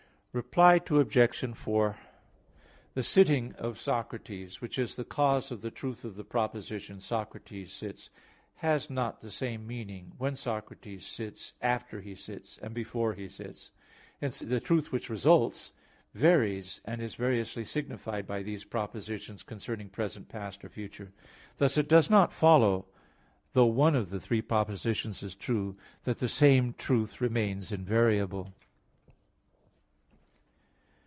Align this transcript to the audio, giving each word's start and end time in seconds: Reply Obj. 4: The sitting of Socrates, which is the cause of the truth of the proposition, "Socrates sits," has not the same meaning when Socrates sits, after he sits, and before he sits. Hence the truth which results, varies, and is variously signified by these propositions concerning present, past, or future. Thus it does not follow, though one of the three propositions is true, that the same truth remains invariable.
Reply 0.33 0.79
Obj. 0.89 1.55
4: 1.57 1.97
The 2.93 3.03
sitting 3.03 3.51
of 3.55 3.77
Socrates, 3.77 4.61
which 4.61 4.79
is 4.79 4.95
the 4.95 5.03
cause 5.03 5.51
of 5.51 5.59
the 5.59 5.71
truth 5.71 6.05
of 6.05 6.15
the 6.15 6.23
proposition, 6.23 7.01
"Socrates 7.01 7.73
sits," 7.73 8.09
has 8.55 8.89
not 8.89 9.19
the 9.19 9.29
same 9.29 9.67
meaning 9.67 10.13
when 10.17 10.37
Socrates 10.37 11.05
sits, 11.05 11.51
after 11.61 11.99
he 11.99 12.15
sits, 12.15 12.57
and 12.59 12.73
before 12.73 13.13
he 13.13 13.27
sits. 13.27 13.71
Hence 14.21 14.39
the 14.39 14.61
truth 14.61 14.89
which 14.93 15.09
results, 15.09 15.73
varies, 16.13 16.79
and 16.85 17.01
is 17.01 17.15
variously 17.15 17.65
signified 17.65 18.25
by 18.25 18.41
these 18.41 18.63
propositions 18.63 19.43
concerning 19.43 19.89
present, 19.89 20.29
past, 20.29 20.63
or 20.63 20.69
future. 20.69 21.11
Thus 21.57 21.77
it 21.77 21.89
does 21.89 22.09
not 22.09 22.31
follow, 22.31 22.85
though 23.51 23.65
one 23.65 23.97
of 23.97 24.09
the 24.09 24.21
three 24.21 24.41
propositions 24.41 25.23
is 25.23 25.35
true, 25.35 25.75
that 26.03 26.19
the 26.19 26.29
same 26.29 26.73
truth 26.77 27.19
remains 27.19 27.73
invariable. 27.73 28.53